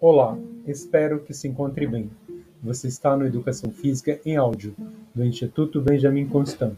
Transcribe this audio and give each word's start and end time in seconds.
Olá, 0.00 0.36
espero 0.66 1.20
que 1.20 1.32
se 1.32 1.46
encontre 1.46 1.86
bem. 1.86 2.10
Você 2.62 2.88
está 2.88 3.16
no 3.16 3.24
Educação 3.24 3.70
Física 3.70 4.20
em 4.26 4.36
Áudio, 4.36 4.74
do 5.14 5.24
Instituto 5.24 5.80
Benjamin 5.80 6.26
Constant, 6.26 6.74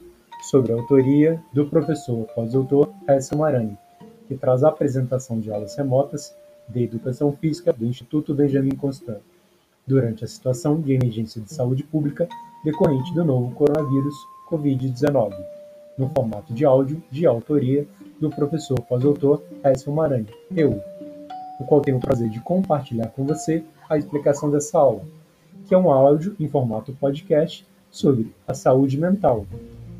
sobre 0.51 0.71
a 0.71 0.77
autoria 0.77 1.43
do 1.53 1.67
professor 1.67 2.27
pós-doutor 2.35 2.93
Hessel 3.09 3.39
Maranhão, 3.39 3.77
que 4.29 4.37
traz 4.37 4.63
a 4.63 4.69
apresentação 4.69 5.41
de 5.41 5.51
aulas 5.51 5.75
remotas 5.75 6.37
de 6.69 6.85
Educação 6.85 7.33
Física 7.33 7.73
do 7.73 7.87
Instituto 7.87 8.35
Benjamin 8.35 8.77
Constant, 8.77 9.21
durante 9.87 10.23
a 10.23 10.29
situação 10.29 10.79
de 10.79 10.93
emergência 10.93 11.41
de 11.41 11.53
saúde 11.53 11.83
pública 11.85 12.29
decorrente 12.63 13.15
do 13.15 13.25
novo 13.25 13.51
coronavírus 13.55 14.15
Covid-19, 14.51 15.33
no 15.97 16.11
formato 16.11 16.53
de 16.53 16.67
áudio 16.67 17.03
de 17.11 17.27
autoria 17.27 17.89
do 18.21 18.29
professor 18.29 18.79
pós-doutor 18.83 19.43
Hessel 19.65 19.95
Maranhão, 19.95 20.27
eu 20.55 20.83
no 21.59 21.67
qual 21.67 21.81
tenho 21.81 21.97
o 21.97 22.01
prazer 22.01 22.29
de 22.29 22.41
compartilhar 22.41 23.09
com 23.09 23.25
você 23.25 23.65
a 23.89 23.97
explicação 23.97 24.51
dessa 24.51 24.79
aula, 24.79 25.03
que 25.67 25.75
é 25.75 25.79
um 25.79 25.91
áudio 25.91 26.37
em 26.39 26.49
formato 26.49 26.93
podcast 26.93 27.67
sobre 27.91 28.33
a 28.47 28.55
saúde 28.55 28.99
mental. 28.99 29.47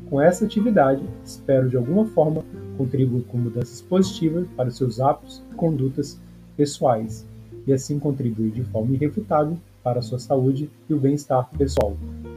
Com 0.09 0.21
essa 0.21 0.45
atividade, 0.45 1.03
espero 1.25 1.69
de 1.69 1.75
alguma 1.75 2.05
forma 2.05 2.43
contribuir 2.77 3.23
com 3.23 3.37
mudanças 3.37 3.81
positivas 3.81 4.47
para 4.55 4.71
seus 4.71 4.99
hábitos 4.99 5.43
e 5.51 5.55
condutas 5.55 6.19
pessoais, 6.55 7.25
e 7.65 7.73
assim 7.73 7.99
contribuir 7.99 8.51
de 8.51 8.63
forma 8.63 8.93
irrefutável 8.93 9.57
para 9.83 9.99
a 9.99 10.01
sua 10.01 10.19
saúde 10.19 10.69
e 10.89 10.93
o 10.93 10.99
bem-estar 10.99 11.49
pessoal. 11.57 11.95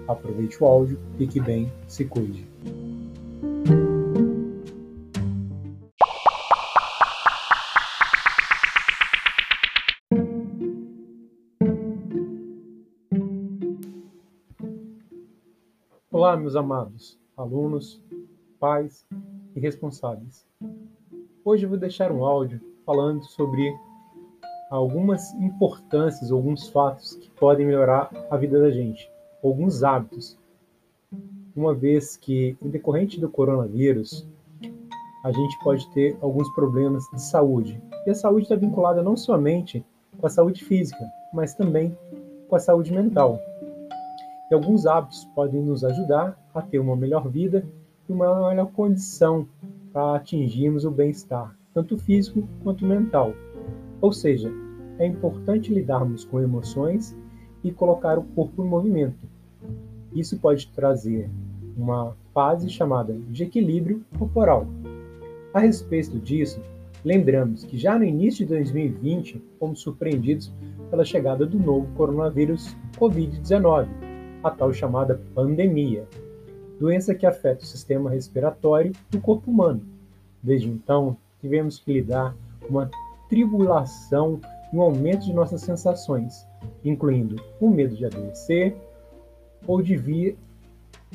Aproveite 0.09 0.63
o 0.63 0.67
áudio, 0.67 0.99
fique 1.17 1.41
bem, 1.41 1.71
se 1.87 2.05
cuide. 2.05 2.45
Olá, 16.21 16.37
meus 16.37 16.55
amados 16.55 17.19
alunos, 17.35 17.99
pais 18.59 19.07
e 19.57 19.59
responsáveis. 19.59 20.47
Hoje 21.43 21.65
vou 21.65 21.79
deixar 21.79 22.13
um 22.13 22.27
áudio 22.27 22.61
falando 22.85 23.25
sobre 23.25 23.75
algumas 24.71 25.33
importâncias, 25.37 26.31
alguns 26.31 26.69
fatos 26.69 27.15
que 27.15 27.31
podem 27.31 27.65
melhorar 27.65 28.11
a 28.31 28.37
vida 28.37 28.61
da 28.61 28.71
gente, 28.71 29.11
alguns 29.43 29.83
hábitos. 29.83 30.37
Uma 31.57 31.75
vez 31.75 32.19
que, 32.19 32.55
em 32.61 32.69
decorrente 32.69 33.19
do 33.19 33.31
coronavírus, 33.31 34.29
a 35.25 35.33
gente 35.33 35.59
pode 35.65 35.91
ter 35.95 36.19
alguns 36.21 36.51
problemas 36.55 37.03
de 37.15 37.23
saúde. 37.23 37.83
E 38.07 38.11
a 38.11 38.15
saúde 38.15 38.43
está 38.43 38.57
vinculada 38.57 39.03
não 39.03 39.17
somente 39.17 39.83
com 40.19 40.27
a 40.27 40.31
saúde 40.31 40.63
física, 40.67 41.03
mas 41.33 41.55
também 41.55 41.97
com 42.47 42.57
a 42.57 42.61
saúde 42.61 42.93
mental. 42.93 43.41
E 44.51 44.55
alguns 44.55 44.85
hábitos 44.85 45.25
podem 45.27 45.63
nos 45.63 45.85
ajudar 45.85 46.37
a 46.53 46.61
ter 46.61 46.81
uma 46.81 46.97
melhor 46.97 47.29
vida 47.29 47.65
e 48.09 48.13
uma 48.13 48.49
melhor 48.49 48.67
condição 48.73 49.47
para 49.93 50.17
atingirmos 50.17 50.85
o 50.85 50.91
bem-estar, 50.91 51.57
tanto 51.73 51.97
físico 51.97 52.49
quanto 52.65 52.85
mental. 52.85 53.33
Ou 54.01 54.13
seja, 54.13 54.51
é 54.99 55.07
importante 55.07 55.73
lidarmos 55.73 56.25
com 56.25 56.41
emoções 56.41 57.17
e 57.63 57.71
colocar 57.71 58.19
o 58.19 58.25
corpo 58.25 58.65
em 58.65 58.69
movimento. 58.69 59.29
Isso 60.13 60.37
pode 60.37 60.67
trazer 60.73 61.31
uma 61.77 62.17
fase 62.35 62.69
chamada 62.69 63.13
de 63.29 63.45
equilíbrio 63.45 64.05
corporal. 64.19 64.67
A 65.55 65.61
respeito 65.61 66.19
disso, 66.19 66.61
lembramos 67.05 67.63
que 67.63 67.79
já 67.79 67.97
no 67.97 68.05
início 68.05 68.45
de 68.45 68.53
2020 68.53 69.41
fomos 69.61 69.81
surpreendidos 69.81 70.53
pela 70.91 71.05
chegada 71.05 71.47
do 71.47 71.57
novo 71.57 71.87
coronavírus 71.95 72.77
Covid-19 72.99 74.10
a 74.43 74.51
tal 74.51 74.73
chamada 74.73 75.21
pandemia, 75.35 76.07
doença 76.79 77.15
que 77.15 77.27
afeta 77.27 77.63
o 77.63 77.67
sistema 77.67 78.11
respiratório 78.11 78.93
do 79.11 79.21
corpo 79.21 79.51
humano. 79.51 79.83
Desde 80.43 80.69
então, 80.69 81.17
tivemos 81.41 81.79
que 81.79 81.93
lidar 81.93 82.35
com 82.61 82.69
uma 82.69 82.91
tribulação 83.29 84.41
e 84.73 84.77
um 84.77 84.83
aumento 84.83 85.27
de 85.27 85.33
nossas 85.33 85.61
sensações, 85.61 86.47
incluindo 86.85 87.37
o 87.61 87.69
medo 87.69 87.95
de 87.95 88.07
adoecer 88.07 88.77
ou 89.67 89.83
de 89.83 89.97
vir 89.97 90.39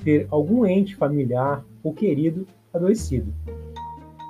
ter 0.04 0.28
algum 0.30 0.66
ente 0.66 0.96
familiar 0.96 1.64
ou 1.84 1.94
querido 1.94 2.46
adoecido. 2.74 3.34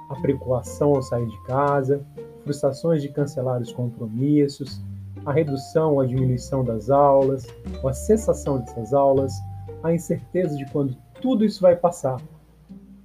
A 0.09 0.15
preocupação 0.15 0.95
ao 0.95 1.01
sair 1.01 1.27
de 1.27 1.43
casa, 1.43 2.05
frustrações 2.43 3.01
de 3.01 3.09
cancelar 3.09 3.61
os 3.61 3.73
compromissos, 3.73 4.79
a 5.25 5.33
redução 5.33 5.93
ou 5.93 6.01
a 6.01 6.05
diminuição 6.05 6.63
das 6.63 6.89
aulas, 6.89 7.47
ou 7.81 7.89
a 7.89 7.93
cessação 7.93 8.59
dessas 8.59 8.93
aulas, 8.93 9.33
a 9.81 9.93
incerteza 9.93 10.55
de 10.55 10.65
quando 10.71 10.95
tudo 11.19 11.43
isso 11.43 11.61
vai 11.61 11.75
passar. 11.75 12.21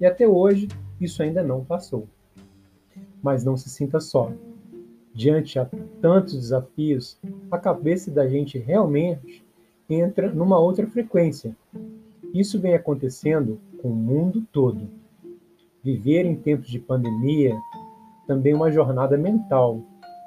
E 0.01 0.07
até 0.07 0.29
hoje, 0.29 0.69
isso 1.01 1.23
ainda 1.23 1.43
não 1.43 1.65
passou. 1.65 2.07
Mas 3.23 3.45
não 3.45 3.57
se 3.57 3.71
sinta 3.71 4.01
só. 4.01 4.33
Diante 5.15 5.59
a 5.59 5.69
tantos 6.01 6.35
desafios, 6.35 7.19
a 7.51 7.59
cabeça 7.59 8.11
da 8.11 8.29
gente 8.29 8.59
realmente 8.59 9.45
entra 9.89 10.31
numa 10.31 10.59
outra 10.59 10.87
frequência. 10.87 11.57
Isso 12.33 12.61
vem 12.61 12.75
acontecendo 12.75 13.59
com 13.83 13.89
o 13.89 13.97
mundo 13.97 14.47
todo. 14.53 14.89
Viver 15.83 16.25
em 16.27 16.37
tempos 16.37 16.69
de 16.69 16.79
pandemia 16.79 17.57
também 18.27 18.53
é 18.53 18.57
uma 18.57 18.71
jornada 18.71 19.19
mental, 19.19 19.83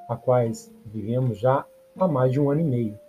a 0.10 0.16
quais 0.16 0.74
vivemos 0.86 1.40
já 1.40 1.66
há 1.98 2.08
mais 2.08 2.32
de 2.32 2.40
um 2.40 2.50
ano 2.50 2.62
e 2.62 2.64
meio. 2.64 3.00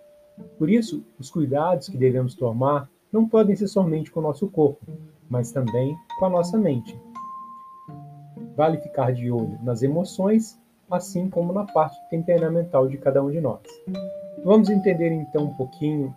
Por 0.58 0.68
isso, 0.68 1.04
os 1.18 1.30
cuidados 1.30 1.88
que 1.88 1.96
devemos 1.96 2.34
tomar 2.34 2.88
não 3.12 3.28
podem 3.28 3.54
ser 3.54 3.68
somente 3.68 4.10
com 4.10 4.20
o 4.20 4.22
nosso 4.22 4.48
corpo, 4.48 4.84
mas 5.28 5.52
também 5.52 5.96
com 6.18 6.26
a 6.26 6.30
nossa 6.30 6.58
mente. 6.58 6.98
Vale 8.56 8.78
ficar 8.78 9.12
de 9.12 9.30
olho 9.30 9.58
nas 9.62 9.82
emoções, 9.82 10.60
assim 10.90 11.28
como 11.28 11.52
na 11.52 11.64
parte 11.64 11.96
temperamental 12.10 12.88
de 12.88 12.98
cada 12.98 13.22
um 13.22 13.30
de 13.30 13.40
nós. 13.40 13.62
Vamos 14.44 14.68
entender 14.68 15.10
então 15.12 15.44
um 15.44 15.54
pouquinho 15.54 16.14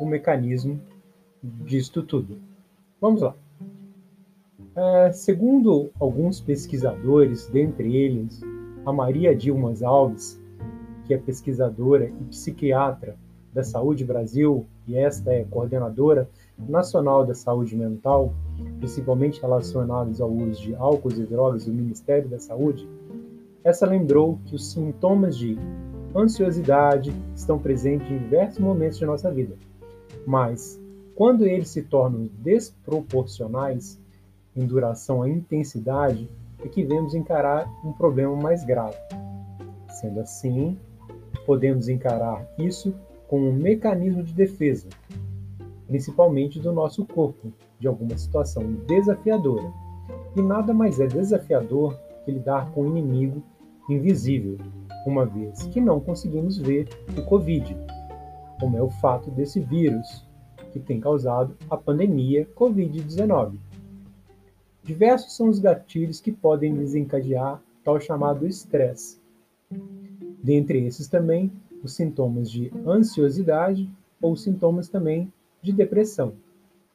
o 0.00 0.06
mecanismo 0.06 0.80
disto 1.42 2.02
tudo. 2.02 2.38
Vamos 3.00 3.22
lá. 3.22 3.34
É, 4.74 5.12
segundo 5.12 5.90
alguns 5.98 6.40
pesquisadores, 6.40 7.48
dentre 7.48 7.96
eles 7.96 8.42
a 8.84 8.92
Maria 8.92 9.34
Dilma 9.34 9.72
Alves, 9.82 10.40
que 11.06 11.14
é 11.14 11.18
pesquisadora 11.18 12.06
e 12.06 12.24
psiquiatra 12.30 13.16
da 13.52 13.64
Saúde 13.64 14.04
Brasil, 14.04 14.66
e 14.86 14.96
esta 14.96 15.32
é 15.32 15.44
coordenadora 15.44 16.28
nacional 16.58 17.24
da 17.24 17.34
saúde 17.34 17.74
mental, 17.74 18.34
principalmente 18.78 19.40
relacionados 19.40 20.20
ao 20.20 20.30
uso 20.30 20.60
de 20.60 20.74
álcool 20.74 21.10
e 21.12 21.24
drogas 21.24 21.64
do 21.64 21.72
Ministério 21.72 22.28
da 22.28 22.38
Saúde, 22.38 22.86
essa 23.64 23.86
lembrou 23.86 24.38
que 24.44 24.54
os 24.54 24.72
sintomas 24.72 25.36
de 25.36 25.58
ansiosidade 26.14 27.12
estão 27.34 27.58
presentes 27.58 28.10
em 28.10 28.18
diversos 28.18 28.58
momentos 28.58 28.98
de 28.98 29.06
nossa 29.06 29.30
vida, 29.30 29.56
mas 30.26 30.80
quando 31.14 31.46
eles 31.46 31.70
se 31.70 31.82
tornam 31.82 32.28
desproporcionais 32.40 33.98
em 34.54 34.66
duração 34.66 35.26
e 35.26 35.32
intensidade, 35.32 36.28
é 36.62 36.68
que 36.68 36.84
vemos 36.84 37.14
encarar 37.14 37.66
um 37.84 37.92
problema 37.92 38.36
mais 38.36 38.64
grave. 38.64 38.96
Sendo 40.00 40.20
assim, 40.20 40.78
podemos 41.46 41.88
encarar 41.88 42.46
isso 42.58 42.92
como 43.28 43.48
um 43.48 43.52
mecanismo 43.52 44.22
de 44.22 44.34
defesa, 44.34 44.88
principalmente 45.86 46.58
do 46.58 46.72
nosso 46.72 47.04
corpo, 47.06 47.52
de 47.78 47.86
alguma 47.86 48.18
situação 48.18 48.72
desafiadora. 48.86 49.72
E 50.34 50.42
nada 50.42 50.74
mais 50.74 51.00
é 51.00 51.06
desafiador 51.06 51.98
que 52.24 52.32
lidar 52.32 52.70
com 52.72 52.82
um 52.82 52.96
inimigo 52.96 53.42
invisível, 53.88 54.58
uma 55.06 55.24
vez 55.24 55.66
que 55.68 55.80
não 55.80 56.00
conseguimos 56.00 56.58
ver 56.58 56.88
o 57.16 57.22
Covid, 57.22 57.76
como 58.58 58.76
é 58.76 58.82
o 58.82 58.90
fato 58.90 59.30
desse 59.30 59.60
vírus 59.60 60.26
que 60.72 60.80
tem 60.80 61.00
causado 61.00 61.56
a 61.70 61.76
pandemia 61.76 62.46
Covid-19. 62.56 63.58
Diversos 64.82 65.36
são 65.36 65.48
os 65.48 65.58
gatilhos 65.58 66.20
que 66.20 66.32
podem 66.32 66.74
desencadear 66.74 67.62
tal 67.84 68.00
chamado 68.00 68.46
estresse, 68.46 69.20
Dentre 70.46 70.86
esses 70.86 71.08
também, 71.08 71.50
os 71.82 71.94
sintomas 71.94 72.48
de 72.48 72.72
ansiosidade 72.86 73.90
ou 74.22 74.36
sintomas 74.36 74.88
também 74.88 75.32
de 75.60 75.72
depressão. 75.72 76.34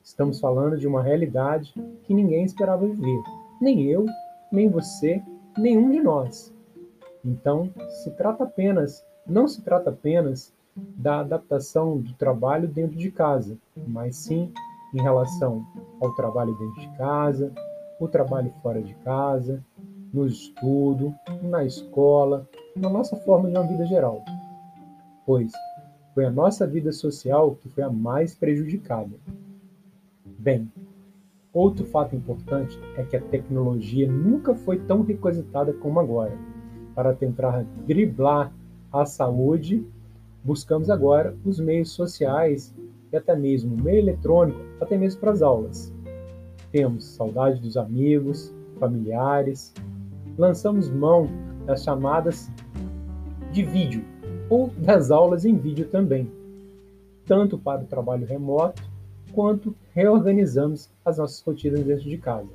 Estamos 0.01 0.39
falando 0.39 0.77
de 0.77 0.87
uma 0.87 1.03
realidade 1.03 1.73
que 2.03 2.13
ninguém 2.13 2.45
esperava 2.45 2.87
viver, 2.87 3.21
nem 3.59 3.83
eu, 3.87 4.05
nem 4.53 4.69
você, 4.69 5.21
nenhum 5.57 5.91
de 5.91 5.99
nós. 5.99 6.53
Então, 7.25 7.69
se 7.89 8.11
trata 8.11 8.45
apenas, 8.45 9.05
não 9.27 9.49
se 9.49 9.61
trata 9.61 9.89
apenas 9.89 10.53
da 10.73 11.19
adaptação 11.19 11.97
do 11.97 12.13
trabalho 12.13 12.69
dentro 12.69 12.97
de 12.97 13.11
casa, 13.11 13.57
mas 13.85 14.15
sim 14.15 14.49
em 14.93 15.01
relação 15.01 15.67
ao 15.99 16.15
trabalho 16.15 16.53
dentro 16.53 16.79
de 16.79 16.97
casa, 16.97 17.51
o 17.99 18.07
trabalho 18.07 18.53
fora 18.63 18.81
de 18.81 18.93
casa, 19.03 19.61
no 20.13 20.25
estudo, 20.25 21.13
na 21.43 21.65
escola, 21.65 22.47
na 22.81 22.89
nossa 22.89 23.15
forma 23.15 23.47
de 23.47 23.55
uma 23.55 23.67
vida 23.67 23.85
geral. 23.85 24.23
pois 25.25 25.51
foi 26.15 26.25
a 26.25 26.31
nossa 26.31 26.67
vida 26.67 26.91
social 26.91 27.55
que 27.61 27.69
foi 27.69 27.83
a 27.83 27.89
mais 27.89 28.35
prejudicada. 28.35 29.11
Bem, 30.25 30.69
outro 31.53 31.85
fato 31.85 32.15
importante 32.15 32.77
é 32.97 33.03
que 33.03 33.15
a 33.15 33.21
tecnologia 33.21 34.11
nunca 34.11 34.53
foi 34.53 34.79
tão 34.79 35.03
requisitada 35.03 35.71
como 35.73 35.99
agora. 35.99 36.37
Para 36.93 37.13
tentar 37.13 37.63
driblar 37.85 38.51
a 38.91 39.05
saúde, 39.05 39.85
buscamos 40.43 40.89
agora 40.89 41.33
os 41.45 41.59
meios 41.59 41.91
sociais 41.91 42.75
e 43.13 43.15
até 43.15 43.35
mesmo 43.35 43.75
o 43.75 43.81
meio 43.81 43.99
eletrônico, 43.99 44.59
até 44.81 44.97
mesmo 44.97 45.21
para 45.21 45.31
as 45.31 45.41
aulas. 45.41 45.93
Temos 46.71 47.05
saudade 47.05 47.61
dos 47.61 47.77
amigos, 47.77 48.53
familiares, 48.79 49.73
lançamos 50.37 50.89
mão 50.89 51.29
das 51.65 51.83
chamadas 51.83 52.49
de 53.51 53.63
vídeo 53.63 54.03
ou 54.49 54.69
das 54.77 55.11
aulas 55.11 55.45
em 55.45 55.55
vídeo 55.55 55.87
também, 55.87 56.31
tanto 57.25 57.57
para 57.57 57.81
o 57.81 57.87
trabalho 57.87 58.25
remoto 58.25 58.83
quanto 59.33 59.75
reorganizamos 59.93 60.89
as 61.05 61.17
nossas 61.17 61.41
rotinas 61.41 61.83
dentro 61.83 62.09
de 62.09 62.17
casa. 62.17 62.49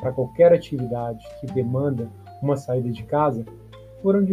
Para 0.00 0.12
qualquer 0.12 0.52
atividade 0.52 1.24
que 1.40 1.46
demanda 1.46 2.10
uma 2.42 2.56
saída 2.56 2.90
de 2.90 3.04
casa, 3.04 3.44
foram, 4.02 4.26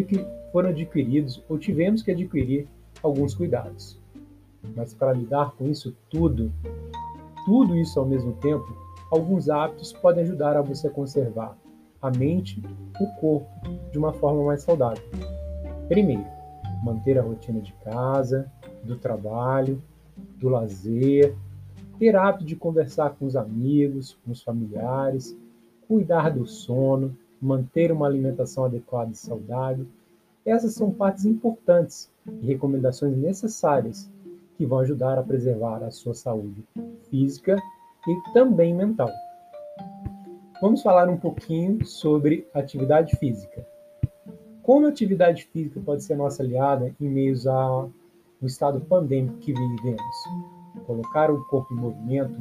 foram 0.52 0.70
adquiridos 0.70 1.44
ou 1.48 1.60
tivemos 1.60 2.02
que 2.02 2.12
adquirir 2.12 2.68
alguns 3.04 3.36
cuidados. 3.36 4.00
Mas 4.76 4.94
para 4.94 5.14
lidar 5.14 5.52
com 5.52 5.68
isso 5.70 5.96
tudo, 6.10 6.52
tudo 7.46 7.78
isso 7.78 8.00
ao 8.00 8.06
mesmo 8.06 8.34
tempo, 8.34 8.66
alguns 9.12 9.50
hábitos 9.50 9.94
podem 9.94 10.24
ajudar 10.24 10.58
a 10.58 10.62
você 10.62 10.90
conservar 10.90 11.56
a 12.02 12.10
mente, 12.10 12.62
o 13.00 13.08
corpo 13.20 13.48
de 13.92 13.98
uma 13.98 14.14
forma 14.14 14.44
mais 14.44 14.64
saudável. 14.64 15.04
Primeiro, 15.90 16.24
manter 16.84 17.18
a 17.18 17.24
rotina 17.24 17.60
de 17.60 17.74
casa, 17.84 18.50
do 18.84 18.96
trabalho, 18.96 19.82
do 20.38 20.48
lazer, 20.48 21.36
ter 21.98 22.16
hábito 22.16 22.46
de 22.46 22.56
conversar 22.56 23.16
com 23.16 23.26
os 23.26 23.36
amigos, 23.36 24.16
com 24.24 24.32
os 24.32 24.44
familiares, 24.44 25.36
cuidar 25.88 26.30
do 26.30 26.46
sono, 26.46 27.18
manter 27.42 27.92
uma 27.92 28.06
alimentação 28.06 28.66
adequada 28.66 29.12
e 29.12 29.16
saudável. 29.16 29.88
Essas 30.46 30.76
são 30.76 30.92
partes 30.92 31.26
importantes 31.26 32.08
e 32.40 32.46
recomendações 32.46 33.18
necessárias 33.18 34.08
que 34.58 34.68
vão 34.68 34.80
ajudar 34.80 35.18
a 35.18 35.24
preservar 35.24 35.84
a 35.84 35.90
sua 35.90 36.14
saúde 36.14 36.64
física 37.10 37.58
e 38.08 38.34
também 38.34 38.76
mental. 38.76 39.10
Vamos 40.62 40.84
falar 40.84 41.10
um 41.10 41.18
pouquinho 41.18 41.84
sobre 41.84 42.48
atividade 42.54 43.16
física. 43.16 43.66
Como 44.70 44.86
a 44.86 44.90
atividade 44.90 45.46
física 45.46 45.82
pode 45.84 46.04
ser 46.04 46.16
nossa 46.16 46.44
aliada 46.44 46.94
em 47.02 47.10
meio 47.10 47.36
ao 47.50 47.90
estado 48.44 48.80
pandêmico 48.80 49.40
que 49.40 49.52
vivemos? 49.52 50.16
Colocar 50.86 51.32
o 51.32 51.44
corpo 51.46 51.74
em 51.74 51.78
movimento 51.78 52.40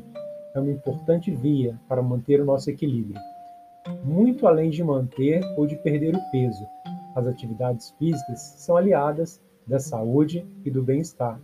é 0.55 0.61
uma 0.61 0.71
importante 0.71 1.31
via 1.31 1.81
para 1.89 2.03
manter 2.03 2.39
o 2.43 2.45
nosso 2.45 2.69
equilíbrio. 2.69 3.19
Muito 4.05 4.47
além 4.47 4.69
de 4.69 4.85
manter 4.85 5.41
ou 5.57 5.67
de 5.67 5.77
perder 5.77 6.15
o 6.15 6.31
peso, 6.31 6.67
as 7.17 7.27
atividades 7.27 7.95
físicas 7.99 8.41
são 8.59 8.77
aliadas 8.77 9.41
da 9.67 9.79
saúde 9.79 10.47
e 10.67 10.71
do 10.71 10.83
bem-estar. 10.83 11.41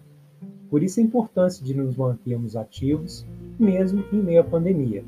Por 0.69 0.83
isso 0.83 1.01
a 1.01 1.03
importância 1.03 1.65
de 1.65 1.73
nos 1.73 1.97
mantermos 1.97 2.57
ativos, 2.57 3.27
mesmo 3.59 4.05
em 4.13 4.21
meio 4.21 4.43
à 4.43 4.45
pandemia. 4.45 5.03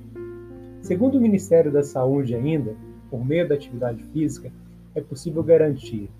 Segundo 0.80 1.18
o 1.18 1.20
Ministério 1.20 1.70
da 1.70 1.82
Saúde 1.82 2.34
ainda, 2.34 2.74
por 3.10 3.22
meio 3.22 3.46
da 3.46 3.54
atividade 3.54 4.02
física, 4.04 4.50
é 4.96 5.00
possível 5.00 5.42
garantir 5.44 6.10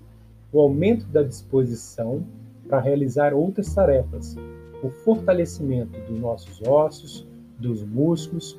o 0.53 0.61
aumento 0.61 1.05
da 1.07 1.23
disposição 1.23 2.23
para 2.69 2.79
realizar 2.79 3.33
outras 3.33 3.73
tarefas, 3.73 4.37
o 4.83 4.89
fortalecimento 4.89 5.99
dos 6.01 6.19
nossos 6.19 6.61
ossos, 6.61 7.27
dos 7.59 7.83
músculos 7.83 8.57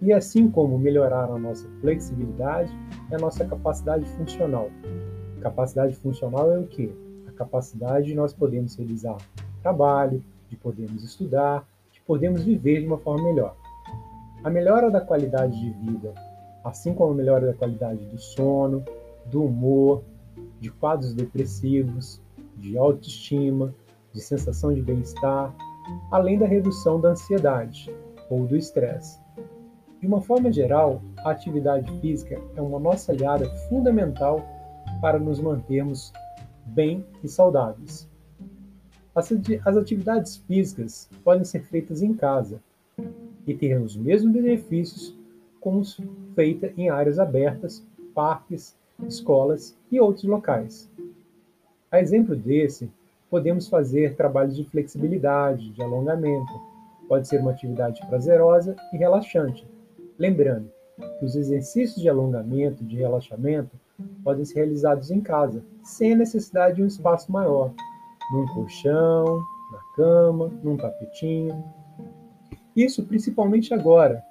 e 0.00 0.12
assim 0.12 0.48
como 0.48 0.78
melhorar 0.78 1.24
a 1.24 1.38
nossa 1.38 1.68
flexibilidade 1.80 2.72
e 3.10 3.14
a 3.14 3.18
nossa 3.18 3.44
capacidade 3.44 4.06
funcional. 4.10 4.70
Capacidade 5.40 5.96
funcional 5.96 6.52
é 6.52 6.58
o 6.58 6.66
que? 6.66 6.94
A 7.28 7.32
capacidade 7.32 8.06
de 8.06 8.14
nós 8.14 8.32
podermos 8.32 8.76
realizar 8.76 9.18
trabalho, 9.62 10.22
de 10.48 10.56
podermos 10.56 11.02
estudar, 11.02 11.66
de 11.92 12.00
podermos 12.02 12.44
viver 12.44 12.80
de 12.80 12.86
uma 12.86 12.98
forma 12.98 13.24
melhor. 13.24 13.56
A 14.44 14.48
melhora 14.48 14.90
da 14.90 15.00
qualidade 15.00 15.58
de 15.58 15.70
vida, 15.70 16.14
assim 16.64 16.94
como 16.94 17.12
a 17.12 17.16
melhora 17.16 17.46
da 17.46 17.54
qualidade 17.54 18.04
do 18.06 18.18
sono, 18.18 18.82
do 19.26 19.44
humor, 19.44 20.02
de 20.60 20.70
quadros 20.70 21.14
depressivos, 21.14 22.20
de 22.56 22.76
autoestima, 22.76 23.74
de 24.12 24.20
sensação 24.20 24.72
de 24.72 24.82
bem-estar, 24.82 25.54
além 26.10 26.38
da 26.38 26.46
redução 26.46 27.00
da 27.00 27.10
ansiedade 27.10 27.92
ou 28.28 28.46
do 28.46 28.56
estresse. 28.56 29.20
De 30.00 30.06
uma 30.06 30.20
forma 30.20 30.50
geral, 30.52 31.02
a 31.18 31.30
atividade 31.30 31.90
física 32.00 32.40
é 32.56 32.62
uma 32.62 32.78
nossa 32.78 33.12
aliada 33.12 33.46
fundamental 33.68 34.42
para 35.00 35.18
nos 35.18 35.40
mantermos 35.40 36.12
bem 36.66 37.04
e 37.22 37.28
saudáveis. 37.28 38.08
As 39.14 39.76
atividades 39.76 40.36
físicas 40.36 41.10
podem 41.24 41.44
ser 41.44 41.64
feitas 41.64 42.02
em 42.02 42.14
casa 42.14 42.62
e 43.46 43.54
ter 43.54 43.78
os 43.80 43.96
mesmos 43.96 44.32
benefícios 44.32 45.16
como 45.60 45.82
feita 46.34 46.72
em 46.76 46.88
áreas 46.88 47.18
abertas, 47.18 47.86
parques, 48.14 48.76
escolas 49.06 49.76
e 49.90 50.00
outros 50.00 50.24
locais. 50.24 50.90
A 51.90 52.00
exemplo 52.00 52.36
desse, 52.36 52.90
podemos 53.28 53.68
fazer 53.68 54.16
trabalhos 54.16 54.56
de 54.56 54.64
flexibilidade, 54.64 55.70
de 55.70 55.82
alongamento. 55.82 56.52
Pode 57.08 57.28
ser 57.28 57.40
uma 57.40 57.50
atividade 57.52 58.00
prazerosa 58.08 58.76
e 58.92 58.96
relaxante. 58.96 59.66
Lembrando 60.18 60.70
que 61.18 61.24
os 61.24 61.34
exercícios 61.34 62.00
de 62.00 62.08
alongamento, 62.08 62.84
de 62.84 62.96
relaxamento, 62.96 63.70
podem 64.22 64.44
ser 64.44 64.60
realizados 64.60 65.10
em 65.10 65.20
casa, 65.20 65.62
sem 65.82 66.12
a 66.12 66.16
necessidade 66.16 66.76
de 66.76 66.82
um 66.82 66.86
espaço 66.86 67.30
maior, 67.30 67.72
num 68.32 68.46
colchão, 68.54 69.24
na 69.72 69.96
cama, 69.96 70.50
num 70.62 70.76
tapetinho. 70.76 71.64
Isso 72.76 73.04
principalmente 73.04 73.74
agora, 73.74 74.22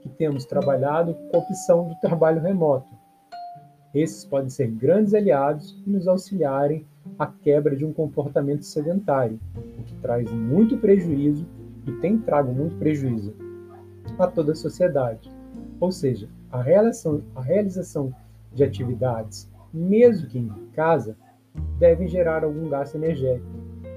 que 0.00 0.08
temos 0.10 0.44
trabalhado 0.44 1.14
com 1.14 1.36
a 1.36 1.40
opção 1.40 1.88
do 1.88 1.94
trabalho 1.96 2.40
remoto. 2.40 2.88
Esses 3.96 4.26
podem 4.26 4.50
ser 4.50 4.66
grandes 4.66 5.14
aliados 5.14 5.82
e 5.86 5.88
nos 5.88 6.06
auxiliarem 6.06 6.84
à 7.18 7.26
quebra 7.26 7.74
de 7.74 7.82
um 7.82 7.94
comportamento 7.94 8.62
sedentário, 8.62 9.40
o 9.56 9.82
que 9.84 9.94
traz 10.02 10.30
muito 10.30 10.76
prejuízo 10.76 11.46
e 11.86 11.92
tem 11.92 12.18
trago 12.18 12.52
muito 12.52 12.76
prejuízo 12.76 13.34
a 14.18 14.26
toda 14.26 14.52
a 14.52 14.54
sociedade. 14.54 15.32
Ou 15.80 15.90
seja, 15.90 16.28
a 16.52 16.60
realização, 16.60 17.22
a 17.34 17.40
realização 17.40 18.12
de 18.52 18.62
atividades, 18.62 19.50
mesmo 19.72 20.28
que 20.28 20.40
em 20.40 20.50
casa, 20.74 21.16
devem 21.78 22.06
gerar 22.06 22.44
algum 22.44 22.68
gasto 22.68 22.96
energético, 22.96 23.48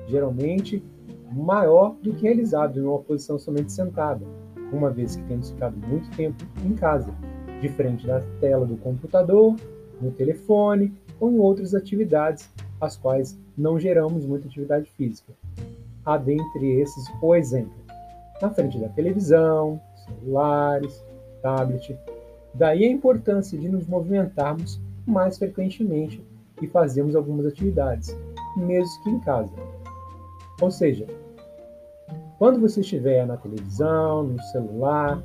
geralmente 0.07 0.81
maior 1.29 1.97
do 2.01 2.13
que 2.13 2.21
realizado 2.21 2.79
em 2.79 2.83
uma 2.83 2.99
posição 2.99 3.37
somente 3.37 3.73
sentada, 3.73 4.25
uma 4.71 4.91
vez 4.91 5.17
que 5.17 5.23
temos 5.23 5.49
ficado 5.49 5.75
muito 5.75 6.09
tempo 6.15 6.41
em 6.65 6.73
casa, 6.73 7.13
de 7.59 7.67
frente 7.67 8.07
da 8.07 8.21
tela 8.39 8.65
do 8.65 8.77
computador 8.77 9.57
no 10.01 10.11
telefone 10.11 10.93
ou 11.19 11.31
em 11.31 11.39
outras 11.39 11.75
atividades 11.75 12.49
as 12.79 12.95
quais 12.95 13.37
não 13.57 13.79
geramos 13.79 14.25
muita 14.25 14.47
atividade 14.47 14.89
física. 14.91 15.33
Há 16.05 16.17
dentre 16.17 16.79
esses 16.79 17.03
o 17.21 17.35
exemplo, 17.35 17.73
na 18.41 18.49
frente 18.49 18.77
da 18.79 18.87
televisão, 18.89 19.79
celulares, 20.05 21.03
tablet. 21.41 21.97
Daí 22.53 22.85
a 22.85 22.91
importância 22.91 23.57
de 23.57 23.67
nos 23.67 23.85
movimentarmos 23.85 24.79
mais 25.05 25.37
frequentemente 25.37 26.23
e 26.61 26.67
fazermos 26.67 27.15
algumas 27.15 27.45
atividades, 27.45 28.15
mesmo 28.55 29.03
que 29.03 29.09
em 29.09 29.19
casa. 29.19 29.51
Ou 30.61 30.71
seja, 30.71 31.05
quando 32.37 32.59
você 32.59 32.81
estiver 32.81 33.25
na 33.25 33.37
televisão, 33.37 34.23
no 34.23 34.41
celular 34.43 35.21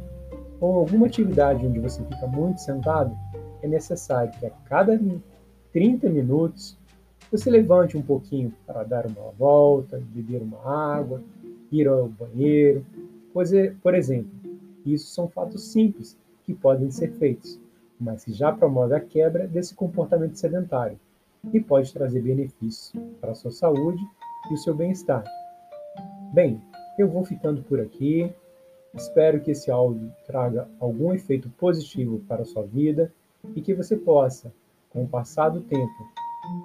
ou 0.60 0.78
alguma 0.80 1.06
atividade 1.06 1.66
onde 1.66 1.78
você 1.80 2.02
fica 2.04 2.26
muito 2.26 2.60
sentado, 2.60 3.16
é 3.64 3.68
necessário 3.68 4.30
que 4.38 4.44
a 4.44 4.50
cada 4.50 5.00
30 5.72 6.10
minutos 6.10 6.76
você 7.32 7.50
levante 7.50 7.96
um 7.96 8.02
pouquinho 8.02 8.52
para 8.66 8.84
dar 8.84 9.06
uma 9.06 9.30
volta, 9.32 10.00
beber 10.12 10.42
uma 10.42 10.60
água, 10.94 11.22
ir 11.72 11.88
ao 11.88 12.06
banheiro. 12.06 12.84
Por 13.82 13.94
exemplo, 13.94 14.30
isso 14.84 15.06
são 15.06 15.28
fatos 15.28 15.72
simples 15.72 16.16
que 16.44 16.52
podem 16.52 16.90
ser 16.90 17.12
feitos, 17.12 17.58
mas 17.98 18.24
que 18.24 18.32
já 18.32 18.52
promove 18.52 18.94
a 18.94 19.00
quebra 19.00 19.48
desse 19.48 19.74
comportamento 19.74 20.36
sedentário 20.36 21.00
e 21.52 21.58
pode 21.58 21.92
trazer 21.92 22.20
benefícios 22.20 22.92
para 23.20 23.32
a 23.32 23.34
sua 23.34 23.50
saúde 23.50 24.02
e 24.50 24.54
o 24.54 24.58
seu 24.58 24.74
bem-estar. 24.74 25.24
Bem, 26.34 26.60
eu 26.98 27.08
vou 27.08 27.24
ficando 27.24 27.62
por 27.62 27.80
aqui. 27.80 28.30
Espero 28.92 29.40
que 29.40 29.52
esse 29.52 29.70
áudio 29.70 30.12
traga 30.26 30.68
algum 30.78 31.14
efeito 31.14 31.48
positivo 31.58 32.20
para 32.28 32.42
a 32.42 32.44
sua 32.44 32.62
vida 32.62 33.10
e 33.54 33.60
que 33.60 33.74
você 33.74 33.96
possa, 33.96 34.52
com 34.90 35.04
o 35.04 35.08
passar 35.08 35.48
do 35.48 35.60
tempo, 35.60 36.08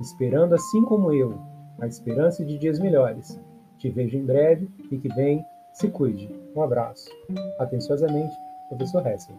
esperando 0.02 0.54
assim 0.54 0.84
como 0.86 1.12
eu, 1.12 1.40
a 1.80 1.88
esperança 1.88 2.44
de 2.44 2.58
dias 2.58 2.80
melhores. 2.80 3.40
Te 3.78 3.90
vejo 3.90 4.18
em 4.18 4.26
breve, 4.26 4.70
fique 4.90 5.08
bem, 5.16 5.44
se 5.74 5.90
cuide. 5.90 6.30
Um 6.56 6.62
abraço. 6.62 7.10
Atenciosamente, 7.58 8.36
professor 8.68 9.06
Hessel. 9.08 9.36